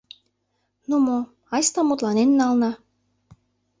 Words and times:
—Ну 0.89 0.95
мо, 1.05 1.19
айста 1.55 1.81
мутланен 1.83 2.29
налына! 2.39 2.71